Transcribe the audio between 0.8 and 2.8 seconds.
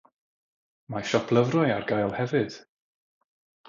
Mae siop lyfrau ar gael hefyd.